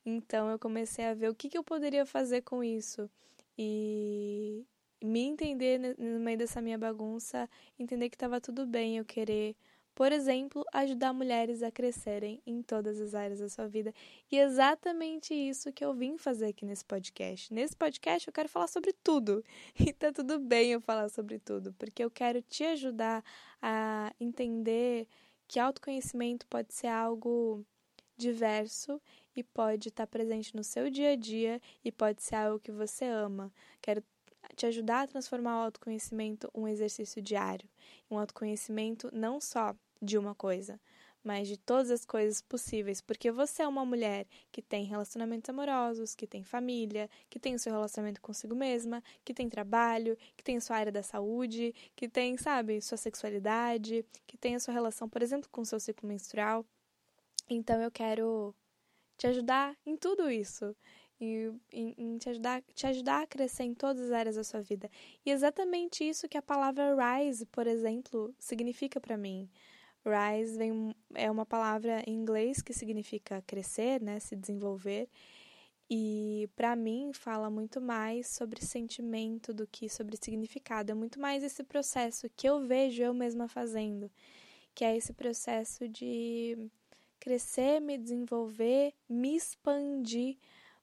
Então 0.04 0.50
eu 0.50 0.58
comecei 0.58 1.06
a 1.06 1.14
ver 1.14 1.30
o 1.30 1.36
que, 1.36 1.48
que 1.48 1.58
eu 1.58 1.64
poderia 1.64 2.08
fazer 2.08 2.42
com 2.42 2.64
isso 2.64 3.08
e 3.56 4.66
me 5.04 5.22
entender 5.22 5.80
no 5.98 6.20
meio 6.20 6.40
dessa 6.40 6.60
minha 6.60 6.78
bagunça, 6.78 7.48
entender 7.78 8.10
que 8.10 8.16
estava 8.16 8.42
tudo 8.42 8.66
bem 8.66 8.98
eu 8.98 9.06
querer 9.06 9.56
por 10.00 10.14
exemplo, 10.14 10.64
ajudar 10.72 11.12
mulheres 11.12 11.62
a 11.62 11.70
crescerem 11.70 12.42
em 12.48 12.62
todas 12.62 13.02
as 13.02 13.14
áreas 13.14 13.42
da 13.42 13.50
sua 13.50 13.68
vida. 13.68 13.94
E 14.32 14.40
é 14.40 14.44
exatamente 14.44 15.34
isso 15.34 15.74
que 15.74 15.84
eu 15.84 15.94
vim 15.94 16.18
fazer 16.18 16.46
aqui 16.46 16.66
nesse 16.66 16.86
podcast. 16.86 17.54
Nesse 17.54 17.76
podcast 17.76 18.26
eu 18.26 18.34
quero 18.34 18.48
falar 18.48 18.68
sobre 18.68 18.94
tudo. 19.04 19.44
E 19.78 19.92
tá 19.92 20.10
tudo 20.10 20.40
bem 20.40 20.72
eu 20.72 20.80
falar 20.80 21.10
sobre 21.10 21.38
tudo, 21.38 21.74
porque 21.74 22.02
eu 22.02 22.10
quero 22.10 22.42
te 22.42 22.64
ajudar 22.64 23.22
a 23.62 24.14
entender 24.22 25.06
que 25.46 25.60
autoconhecimento 25.60 26.48
pode 26.48 26.74
ser 26.74 26.88
algo 26.88 27.66
diverso 28.16 29.02
e 29.36 29.44
pode 29.44 29.90
estar 29.90 30.08
presente 30.08 30.56
no 30.56 30.64
seu 30.64 30.90
dia 30.90 31.12
a 31.12 31.16
dia 31.18 31.62
e 31.84 31.92
pode 31.92 32.24
ser 32.24 32.36
algo 32.36 32.58
que 32.58 32.72
você 32.72 33.04
ama. 33.04 33.52
Quero 33.82 34.02
te 34.56 34.66
ajudar 34.66 35.02
a 35.02 35.08
transformar 35.08 35.58
o 35.58 35.66
autoconhecimento 35.66 36.50
um 36.56 36.70
exercício 36.70 37.22
diário, 37.22 37.68
um 38.10 38.18
autoconhecimento 38.18 39.10
não 39.14 39.42
só 39.42 39.76
de 40.02 40.18
uma 40.18 40.34
coisa, 40.34 40.80
mas 41.24 41.48
de 41.48 41.58
todas 41.58 41.92
as 41.92 42.06
coisas 42.06 42.42
possíveis, 42.42 43.02
porque 43.02 43.32
você 43.32 43.64
é 43.64 43.68
uma 43.68 43.86
mulher 43.86 44.26
que 44.52 44.62
tem 44.62 44.86
relacionamentos 44.86 45.50
amorosos, 45.50 46.16
que 46.16 46.26
tem 46.26 46.44
família, 46.44 47.10
que 47.30 47.40
tem 47.40 47.56
o 47.56 47.60
seu 47.60 47.72
relacionamento 47.72 48.22
consigo 48.22 48.56
mesma, 48.56 49.04
que 49.26 49.34
tem 49.34 49.50
trabalho, 49.50 50.18
que 50.38 50.44
tem 50.44 50.58
a 50.58 50.62
sua 50.62 50.78
área 50.78 50.92
da 50.92 51.04
saúde, 51.04 51.74
que 51.96 52.08
tem, 52.08 52.38
sabe, 52.38 52.82
sua 52.82 52.98
sexualidade, 52.98 54.06
que 54.26 54.38
tem 54.38 54.56
a 54.56 54.60
sua 54.60 54.74
relação, 54.74 55.10
por 55.10 55.22
exemplo, 55.22 55.50
com 55.52 55.62
o 55.62 55.66
seu 55.66 55.80
ciclo 55.80 56.08
menstrual. 56.08 56.66
Então 57.50 57.82
eu 57.82 57.92
quero 57.92 58.56
te 59.18 59.28
ajudar 59.28 59.76
em 59.86 59.98
tudo 59.98 60.32
isso. 60.32 60.76
E 61.22 61.52
em, 61.74 61.94
em 61.98 62.18
te, 62.18 62.30
ajudar, 62.30 62.64
te 62.74 62.88
ajudar 62.88 63.24
a 63.24 63.28
crescer 63.28 63.64
em 63.64 63.74
todas 63.74 64.04
as 64.04 64.12
áreas 64.14 64.38
da 64.38 64.44
sua 64.44 64.62
vida. 64.62 64.90
E 65.26 65.32
exatamente 65.32 66.08
isso 66.08 66.30
que 66.30 66.38
a 66.38 66.42
palavra 66.42 66.96
rise, 66.96 67.46
por 67.48 67.68
exemplo, 67.68 68.34
significa 68.40 69.02
para 69.02 69.18
mim. 69.18 69.50
Rise 70.06 70.58
vem, 70.58 70.96
é 71.14 71.30
uma 71.30 71.46
palavra 71.46 72.04
em 72.08 72.14
inglês 72.14 72.62
que 72.62 72.74
significa 72.74 73.44
crescer, 73.46 74.02
né, 74.02 74.20
se 74.20 74.36
desenvolver. 74.36 75.10
E 75.90 76.48
para 76.56 76.76
mim 76.76 77.12
fala 77.14 77.50
muito 77.50 77.82
mais 77.82 78.28
sobre 78.28 78.64
sentimento 78.64 79.54
do 79.54 79.66
que 79.66 79.90
sobre 79.90 80.18
significado. 80.18 80.92
É 80.92 80.96
muito 80.96 81.20
mais 81.20 81.44
esse 81.44 81.64
processo 81.64 82.30
que 82.36 82.48
eu 82.48 82.66
vejo 82.66 83.02
eu 83.02 83.14
mesma 83.14 83.48
fazendo, 83.48 84.12
que 84.76 84.86
é 84.86 84.96
esse 84.96 85.14
processo 85.14 85.90
de 85.90 86.70
crescer, 87.20 87.82
me 87.82 87.98
desenvolver, 87.98 88.94
me 89.10 89.36
expandir, 89.36 90.38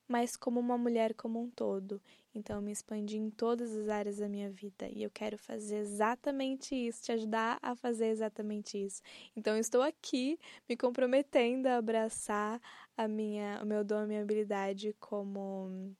mas 0.08 0.36
como 0.36 0.60
uma 0.60 0.78
mulher 0.78 1.14
como 1.14 1.40
um 1.40 1.50
todo. 1.50 2.00
Então, 2.34 2.56
eu 2.56 2.62
me 2.62 2.70
expandi 2.70 3.16
em 3.16 3.30
todas 3.30 3.74
as 3.74 3.88
áreas 3.88 4.18
da 4.18 4.28
minha 4.28 4.50
vida 4.50 4.88
e 4.92 5.02
eu 5.02 5.10
quero 5.10 5.38
fazer 5.38 5.76
exatamente 5.76 6.74
isso, 6.74 7.02
te 7.02 7.12
ajudar 7.12 7.58
a 7.62 7.74
fazer 7.74 8.06
exatamente 8.06 8.76
isso. 8.76 9.02
Então, 9.34 9.56
estou 9.56 9.82
aqui 9.82 10.38
me 10.68 10.76
comprometendo 10.76 11.66
a 11.66 11.76
abraçar 11.78 12.60
a 12.96 13.08
minha, 13.08 13.60
o 13.62 13.66
meu 13.66 13.82
dom, 13.82 13.98
a 13.98 14.06
minha 14.06 14.22
habilidade 14.22 14.94
como 15.00 15.96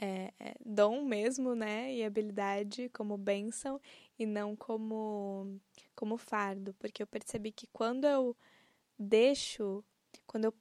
é, 0.00 0.32
é, 0.40 0.54
dom 0.64 1.04
mesmo, 1.04 1.54
né? 1.54 1.94
E 1.94 2.02
habilidade 2.02 2.88
como 2.88 3.16
bênção 3.18 3.80
e 4.18 4.24
não 4.24 4.56
como, 4.56 5.60
como 5.94 6.16
fardo, 6.16 6.74
porque 6.78 7.02
eu 7.02 7.06
percebi 7.06 7.52
que 7.52 7.66
quando 7.68 8.06
eu 8.06 8.36
deixo, 8.98 9.84
quando 10.26 10.46
eu 10.46 10.54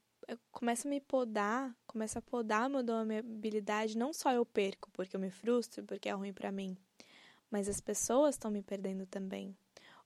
começa 0.51 0.87
a 0.87 0.89
me 0.89 0.99
podar, 0.99 1.75
começa 1.87 2.19
a 2.19 2.21
podar 2.21 2.69
meu 2.69 2.83
dom, 2.83 3.05
minha 3.05 3.19
habilidade, 3.19 3.97
não 3.97 4.13
só 4.13 4.31
eu 4.31 4.45
perco 4.45 4.89
porque 4.91 5.15
eu 5.15 5.19
me 5.19 5.29
frustro, 5.29 5.83
porque 5.83 6.09
é 6.09 6.11
ruim 6.11 6.33
para 6.33 6.51
mim, 6.51 6.77
mas 7.49 7.67
as 7.67 7.79
pessoas 7.79 8.35
estão 8.35 8.51
me 8.51 8.61
perdendo 8.61 9.05
também. 9.05 9.55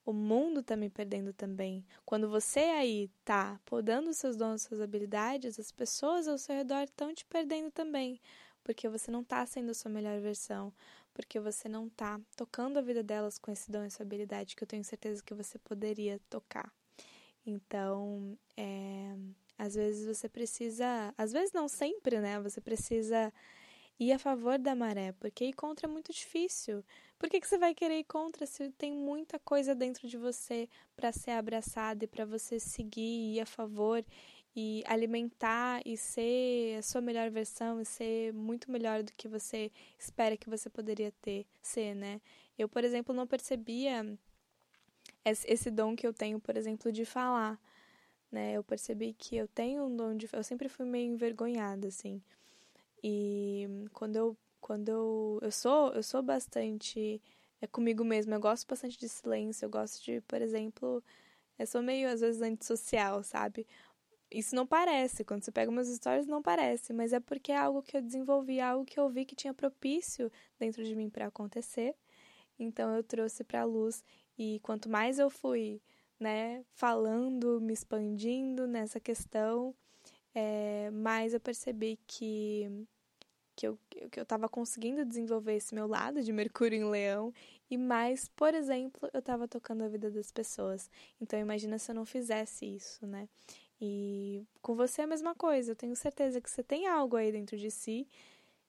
O 0.05 0.11
mundo 0.11 0.59
está 0.59 0.75
me 0.75 0.89
perdendo 0.89 1.31
também. 1.31 1.85
Quando 2.05 2.29
você 2.29 2.59
aí 2.59 3.09
tá 3.23 3.57
podando 3.63 4.13
seus 4.13 4.35
dons, 4.35 4.63
suas 4.63 4.81
habilidades, 4.81 5.57
as 5.57 5.71
pessoas 5.71 6.27
ao 6.27 6.37
seu 6.37 6.55
redor 6.55 6.83
estão 6.83 7.13
te 7.13 7.25
perdendo 7.25 7.71
também, 7.71 8.19
porque 8.63 8.89
você 8.89 9.09
não 9.09 9.21
está 9.21 9.45
sendo 9.45 9.71
a 9.71 9.73
sua 9.73 9.89
melhor 9.89 10.19
versão, 10.19 10.73
porque 11.13 11.39
você 11.39 11.69
não 11.69 11.87
está 11.87 12.19
tocando 12.35 12.77
a 12.77 12.81
vida 12.81 13.01
delas 13.01 13.37
com 13.37 13.49
esse 13.51 13.71
dom 13.71 13.83
e 13.83 13.87
essa 13.87 14.03
habilidade 14.03 14.55
que 14.55 14.63
eu 14.63 14.67
tenho 14.67 14.83
certeza 14.83 15.23
que 15.23 15.33
você 15.33 15.57
poderia 15.59 16.19
tocar. 16.29 16.69
Então, 17.45 18.37
é, 18.57 19.15
às 19.57 19.75
vezes 19.75 20.05
você 20.05 20.27
precisa, 20.27 21.13
às 21.17 21.31
vezes 21.31 21.51
não 21.51 21.67
sempre, 21.67 22.19
né? 22.19 22.39
Você 22.41 22.59
precisa 22.61 23.31
ir 23.99 24.11
a 24.11 24.19
favor 24.19 24.57
da 24.57 24.75
maré, 24.75 25.13
porque 25.13 25.45
ir 25.45 25.53
contra 25.53 25.87
é 25.87 25.91
muito 25.91 26.11
difícil. 26.11 26.83
Por 27.17 27.29
que, 27.29 27.39
que 27.39 27.47
você 27.47 27.57
vai 27.57 27.73
querer 27.73 27.99
ir 27.99 28.03
contra 28.03 28.45
se 28.45 28.69
tem 28.71 28.91
muita 28.91 29.39
coisa 29.39 29.73
dentro 29.73 30.07
de 30.07 30.17
você 30.17 30.67
para 30.95 31.11
ser 31.11 31.31
abraçada 31.31 32.03
e 32.03 32.07
para 32.07 32.25
você 32.25 32.59
seguir 32.59 33.01
e 33.01 33.35
ir 33.37 33.41
a 33.41 33.45
favor 33.45 34.03
e 34.55 34.83
alimentar 34.85 35.81
e 35.85 35.97
ser 35.97 36.77
a 36.77 36.81
sua 36.81 37.01
melhor 37.01 37.29
versão 37.29 37.81
e 37.81 37.85
ser 37.85 38.33
muito 38.33 38.69
melhor 38.71 39.01
do 39.01 39.11
que 39.13 39.27
você 39.27 39.71
espera 39.97 40.37
que 40.37 40.49
você 40.49 40.69
poderia 40.69 41.11
ter, 41.21 41.45
ser, 41.61 41.95
né? 41.95 42.21
Eu, 42.57 42.69
por 42.69 42.83
exemplo, 42.83 43.15
não 43.15 43.25
percebia 43.25 44.17
esse 45.25 45.71
dom 45.71 45.95
que 45.95 46.05
eu 46.05 46.13
tenho, 46.13 46.39
por 46.39 46.55
exemplo, 46.55 46.91
de 46.91 47.05
falar 47.05 47.59
né? 48.33 48.53
Eu 48.53 48.63
percebi 48.63 49.13
que 49.13 49.35
eu 49.37 49.47
tenho 49.47 49.85
um 49.85 49.95
dom 49.95 50.15
de. 50.15 50.27
Eu 50.33 50.43
sempre 50.43 50.67
fui 50.67 50.85
meio 50.85 51.13
envergonhada, 51.13 51.87
assim. 51.87 52.21
E 53.03 53.67
quando 53.93 54.15
eu. 54.17 54.37
Quando 54.59 54.89
eu. 54.89 55.39
Eu 55.41 55.51
sou, 55.51 55.93
eu 55.93 56.03
sou 56.03 56.21
bastante. 56.23 57.21
É 57.61 57.67
comigo 57.67 58.03
mesma. 58.03 58.35
Eu 58.35 58.39
gosto 58.41 58.67
bastante 58.67 58.97
de 58.99 59.07
silêncio. 59.07 59.65
Eu 59.65 59.69
gosto 59.69 60.03
de, 60.03 60.21
por 60.21 60.41
exemplo. 60.41 61.03
Eu 61.59 61.67
sou 61.67 61.81
meio, 61.83 62.09
às 62.09 62.21
vezes, 62.21 62.41
antissocial, 62.41 63.23
sabe? 63.23 63.67
Isso 64.31 64.55
não 64.55 64.65
parece. 64.65 65.23
Quando 65.23 65.43
você 65.43 65.51
pega 65.51 65.69
umas 65.71 65.87
histórias, 65.87 66.25
não 66.27 66.41
parece. 66.41 66.91
Mas 66.93 67.13
é 67.13 67.19
porque 67.19 67.51
é 67.51 67.57
algo 67.57 67.83
que 67.83 67.95
eu 67.95 68.01
desenvolvi, 68.01 68.59
algo 68.59 68.85
que 68.85 68.99
eu 68.99 69.09
vi 69.09 69.25
que 69.25 69.35
tinha 69.35 69.53
propício 69.53 70.31
dentro 70.59 70.83
de 70.83 70.95
mim 70.95 71.09
para 71.09 71.27
acontecer. 71.27 71.95
Então 72.59 72.95
eu 72.95 73.03
trouxe 73.03 73.43
para 73.43 73.63
luz. 73.63 74.03
E 74.37 74.59
quanto 74.63 74.89
mais 74.89 75.19
eu 75.19 75.29
fui 75.29 75.81
né, 76.23 76.63
falando, 76.73 77.59
me 77.59 77.73
expandindo 77.73 78.65
nessa 78.65 78.97
questão, 78.97 79.75
é, 80.33 80.89
mas 80.91 81.33
eu 81.33 81.39
percebi 81.39 81.99
que 82.07 82.87
que 83.55 83.67
eu 83.67 83.77
que 84.11 84.19
eu 84.19 84.23
estava 84.23 84.49
conseguindo 84.49 85.05
desenvolver 85.05 85.55
esse 85.55 85.75
meu 85.75 85.85
lado 85.87 86.23
de 86.23 86.31
Mercúrio 86.33 86.77
em 86.77 86.89
Leão 86.89 87.33
e 87.69 87.77
mais, 87.77 88.29
por 88.29 88.53
exemplo, 88.53 89.09
eu 89.13 89.19
estava 89.19 89.47
tocando 89.47 89.83
a 89.83 89.87
vida 89.87 90.09
das 90.09 90.31
pessoas. 90.31 90.89
Então 91.21 91.37
imagina 91.39 91.77
se 91.77 91.91
eu 91.91 91.95
não 91.95 92.05
fizesse 92.05 92.65
isso, 92.65 93.05
né? 93.05 93.27
E 93.81 94.43
com 94.61 94.75
você 94.75 95.01
é 95.01 95.03
a 95.03 95.07
mesma 95.07 95.35
coisa. 95.35 95.71
Eu 95.71 95.75
tenho 95.75 95.95
certeza 95.95 96.41
que 96.41 96.49
você 96.49 96.63
tem 96.63 96.87
algo 96.87 97.15
aí 97.17 97.31
dentro 97.31 97.57
de 97.57 97.69
si 97.69 98.07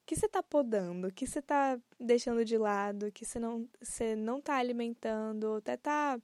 que 0.06 0.16
você 0.16 0.26
está 0.26 0.42
podando, 0.42 1.10
que 1.12 1.26
você 1.26 1.38
está 1.38 1.78
deixando 1.98 2.44
de 2.44 2.58
lado, 2.58 3.10
que 3.12 3.24
você 3.24 3.38
não 3.38 3.68
você 3.80 4.14
não 4.14 4.38
está 4.38 4.56
alimentando, 4.56 5.54
até 5.54 5.74
está 5.74 6.20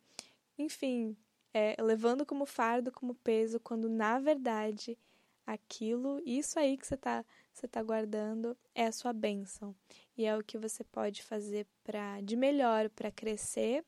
enfim, 0.60 1.16
é, 1.52 1.76
levando 1.80 2.24
como 2.26 2.46
fardo, 2.46 2.92
como 2.92 3.14
peso, 3.14 3.60
quando 3.60 3.88
na 3.88 4.18
verdade 4.18 4.98
aquilo, 5.46 6.20
isso 6.24 6.58
aí 6.58 6.76
que 6.76 6.86
você 6.86 6.94
está 6.94 7.24
você 7.52 7.66
tá 7.66 7.82
guardando 7.82 8.56
é 8.74 8.86
a 8.86 8.92
sua 8.92 9.12
bênção 9.12 9.74
e 10.16 10.24
é 10.24 10.36
o 10.36 10.44
que 10.44 10.56
você 10.56 10.84
pode 10.84 11.22
fazer 11.22 11.66
para 11.82 12.20
de 12.20 12.36
melhor 12.36 12.88
para 12.90 13.10
crescer 13.10 13.84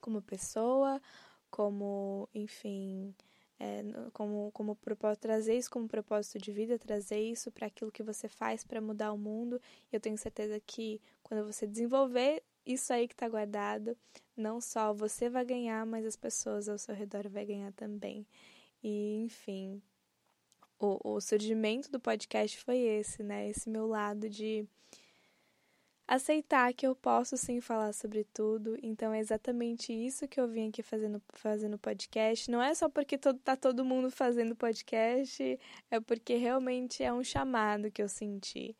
como 0.00 0.22
pessoa, 0.22 1.00
como 1.50 2.28
enfim 2.34 3.14
é, 3.58 3.82
como, 4.12 4.50
como 4.52 4.76
propósito, 4.76 5.22
trazer 5.22 5.56
isso 5.56 5.70
como 5.70 5.88
propósito 5.88 6.38
de 6.38 6.52
vida, 6.52 6.78
trazer 6.78 7.20
isso 7.20 7.50
para 7.50 7.66
aquilo 7.66 7.90
que 7.90 8.02
você 8.02 8.28
faz 8.28 8.62
para 8.64 8.80
mudar 8.80 9.12
o 9.12 9.18
mundo. 9.18 9.60
E 9.90 9.96
eu 9.96 10.00
tenho 10.00 10.18
certeza 10.18 10.60
que 10.60 11.00
quando 11.22 11.44
você 11.44 11.66
desenvolver 11.66 12.42
isso 12.66 12.92
aí 12.92 13.06
que 13.06 13.14
está 13.14 13.28
guardado, 13.28 13.96
não 14.36 14.60
só 14.60 14.92
você 14.92 15.30
vai 15.30 15.44
ganhar, 15.44 15.86
mas 15.86 16.04
as 16.04 16.16
pessoas 16.16 16.68
ao 16.68 16.78
seu 16.78 16.94
redor 16.94 17.28
vai 17.28 17.44
ganhar 17.46 17.72
também. 17.72 18.26
E, 18.82 19.22
enfim, 19.24 19.80
o, 20.78 21.14
o 21.14 21.20
surgimento 21.20 21.90
do 21.90 22.00
podcast 22.00 22.58
foi 22.58 22.78
esse, 22.78 23.22
né? 23.22 23.48
Esse 23.48 23.70
meu 23.70 23.86
lado 23.86 24.28
de 24.28 24.68
aceitar 26.06 26.72
que 26.72 26.86
eu 26.86 26.94
posso 26.94 27.36
sim 27.36 27.60
falar 27.60 27.92
sobre 27.92 28.24
tudo. 28.24 28.76
Então 28.82 29.12
é 29.12 29.18
exatamente 29.18 29.92
isso 29.92 30.28
que 30.28 30.40
eu 30.40 30.48
vim 30.48 30.68
aqui 30.68 30.82
fazendo, 30.82 31.20
fazendo 31.30 31.78
podcast. 31.78 32.50
Não 32.50 32.62
é 32.62 32.74
só 32.74 32.88
porque 32.88 33.18
todo, 33.18 33.38
tá 33.40 33.56
todo 33.56 33.84
mundo 33.84 34.10
fazendo 34.10 34.54
podcast, 34.54 35.58
é 35.90 36.00
porque 36.00 36.36
realmente 36.36 37.02
é 37.02 37.12
um 37.12 37.24
chamado 37.24 37.90
que 37.90 38.02
eu 38.02 38.08
senti. 38.08 38.76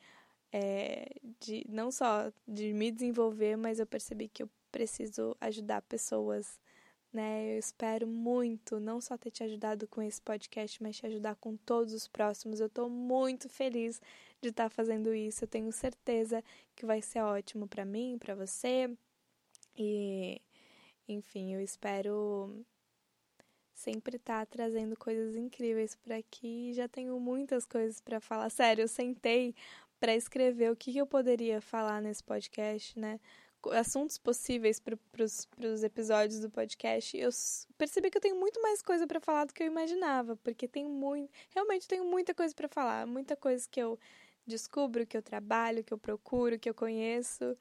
É, 0.58 1.10
de 1.40 1.66
não 1.68 1.90
só 1.90 2.32
de 2.48 2.72
me 2.72 2.90
desenvolver, 2.90 3.56
mas 3.56 3.78
eu 3.78 3.86
percebi 3.86 4.28
que 4.28 4.42
eu 4.42 4.48
preciso 4.72 5.36
ajudar 5.40 5.82
pessoas 5.82 6.58
né? 7.16 7.54
Eu 7.54 7.58
espero 7.58 8.06
muito 8.06 8.78
não 8.78 9.00
só 9.00 9.16
ter 9.16 9.30
te 9.30 9.42
ajudado 9.42 9.88
com 9.88 10.02
esse 10.02 10.20
podcast, 10.20 10.82
mas 10.82 10.96
te 10.96 11.06
ajudar 11.06 11.34
com 11.36 11.56
todos 11.56 11.94
os 11.94 12.06
próximos. 12.06 12.60
Eu 12.60 12.66
estou 12.66 12.90
muito 12.90 13.48
feliz 13.48 14.00
de 14.42 14.50
estar 14.50 14.64
tá 14.64 14.70
fazendo 14.70 15.14
isso. 15.14 15.44
Eu 15.44 15.48
tenho 15.48 15.72
certeza 15.72 16.44
que 16.74 16.84
vai 16.84 17.00
ser 17.00 17.20
ótimo 17.20 17.66
para 17.66 17.84
mim, 17.86 18.18
para 18.18 18.34
você. 18.34 18.90
E 19.76 20.40
enfim, 21.08 21.54
eu 21.54 21.60
espero 21.62 22.64
sempre 23.72 24.16
estar 24.16 24.44
tá 24.44 24.46
trazendo 24.46 24.96
coisas 24.96 25.36
incríveis 25.36 25.94
por 25.94 26.12
aqui. 26.12 26.72
Já 26.74 26.86
tenho 26.86 27.18
muitas 27.18 27.64
coisas 27.64 28.00
para 28.00 28.20
falar. 28.20 28.50
Sério, 28.50 28.82
eu 28.82 28.88
sentei 28.88 29.54
para 29.98 30.14
escrever 30.14 30.70
o 30.70 30.76
que, 30.76 30.96
eu 30.96 31.06
poderia 31.06 31.60
falar 31.60 32.00
nesse 32.02 32.22
podcast, 32.22 32.98
né? 32.98 33.20
assuntos 33.72 34.16
possíveis 34.16 34.78
para 34.78 34.96
os 35.24 35.82
episódios 35.82 36.38
do 36.40 36.48
podcast, 36.48 37.16
eu 37.16 37.30
percebi 37.76 38.10
que 38.10 38.16
eu 38.16 38.22
tenho 38.22 38.38
muito 38.38 38.60
mais 38.62 38.80
coisa 38.80 39.06
para 39.06 39.18
falar 39.18 39.44
do 39.44 39.52
que 39.52 39.62
eu 39.62 39.66
imaginava, 39.66 40.36
porque 40.36 40.68
tem 40.68 40.84
muito, 40.84 41.30
realmente 41.50 41.88
tenho 41.88 42.04
muita 42.04 42.32
coisa 42.32 42.54
para 42.54 42.68
falar, 42.68 43.06
muita 43.06 43.34
coisa 43.34 43.66
que 43.68 43.80
eu 43.80 43.98
descubro, 44.46 45.06
que 45.06 45.16
eu 45.16 45.22
trabalho, 45.22 45.82
que 45.82 45.92
eu 45.92 45.98
procuro, 45.98 46.58
que 46.58 46.70
eu 46.70 46.74
conheço 46.74 47.56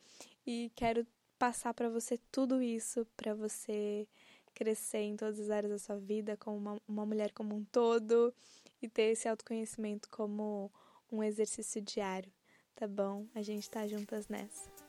e 0.45 0.71
quero 0.75 1.07
passar 1.39 1.73
para 1.73 1.89
você 1.89 2.19
tudo 2.31 2.61
isso 2.61 3.05
para 3.17 3.33
você 3.33 4.07
crescer 4.53 4.99
em 4.99 5.17
todas 5.17 5.39
as 5.39 5.49
áreas 5.49 5.71
da 5.71 5.79
sua 5.79 5.97
vida 5.97 6.37
como 6.37 6.57
uma, 6.57 6.81
uma 6.87 7.05
mulher 7.05 7.31
como 7.33 7.55
um 7.55 7.63
todo 7.65 8.33
e 8.81 8.87
ter 8.87 9.11
esse 9.11 9.27
autoconhecimento 9.27 10.09
como 10.09 10.71
um 11.11 11.23
exercício 11.23 11.81
diário, 11.81 12.31
tá 12.75 12.87
bom? 12.87 13.25
A 13.33 13.41
gente 13.41 13.69
tá 13.69 13.87
juntas 13.87 14.27
nessa. 14.27 14.84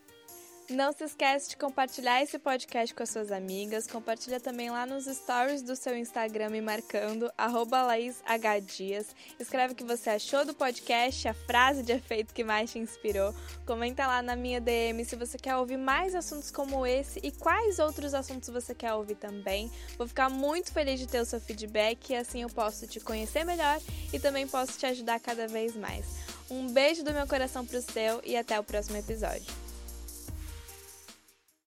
Não 0.68 0.92
se 0.92 1.04
esquece 1.04 1.50
de 1.50 1.56
compartilhar 1.56 2.20
esse 2.20 2.40
podcast 2.40 2.92
com 2.92 3.00
as 3.04 3.10
suas 3.10 3.30
amigas. 3.30 3.86
Compartilha 3.86 4.40
também 4.40 4.68
lá 4.68 4.84
nos 4.84 5.04
stories 5.04 5.62
do 5.62 5.76
seu 5.76 5.96
Instagram 5.96 6.50
me 6.50 6.60
marcando, 6.60 7.30
LaísHDias. 7.38 9.14
Escreve 9.38 9.74
o 9.74 9.76
que 9.76 9.84
você 9.84 10.10
achou 10.10 10.44
do 10.44 10.52
podcast, 10.52 11.28
a 11.28 11.34
frase 11.34 11.84
de 11.84 11.92
efeito 11.92 12.34
que 12.34 12.42
mais 12.42 12.72
te 12.72 12.80
inspirou. 12.80 13.32
Comenta 13.64 14.08
lá 14.08 14.20
na 14.20 14.34
minha 14.34 14.60
DM 14.60 15.04
se 15.04 15.14
você 15.14 15.38
quer 15.38 15.54
ouvir 15.54 15.76
mais 15.76 16.16
assuntos 16.16 16.50
como 16.50 16.84
esse 16.84 17.20
e 17.22 17.30
quais 17.30 17.78
outros 17.78 18.12
assuntos 18.12 18.48
você 18.48 18.74
quer 18.74 18.92
ouvir 18.92 19.14
também. 19.14 19.70
Vou 19.96 20.08
ficar 20.08 20.28
muito 20.28 20.72
feliz 20.72 20.98
de 20.98 21.06
ter 21.06 21.20
o 21.20 21.24
seu 21.24 21.40
feedback 21.40 22.10
e 22.10 22.16
assim 22.16 22.42
eu 22.42 22.48
posso 22.48 22.88
te 22.88 22.98
conhecer 22.98 23.44
melhor 23.44 23.80
e 24.12 24.18
também 24.18 24.48
posso 24.48 24.76
te 24.76 24.86
ajudar 24.86 25.20
cada 25.20 25.46
vez 25.46 25.76
mais. 25.76 26.06
Um 26.50 26.66
beijo 26.72 27.04
do 27.04 27.12
meu 27.12 27.26
coração 27.28 27.64
pro 27.64 27.80
seu 27.80 28.20
e 28.24 28.36
até 28.36 28.58
o 28.58 28.64
próximo 28.64 28.96
episódio. 28.96 29.65